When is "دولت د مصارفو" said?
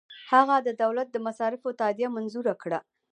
0.83-1.69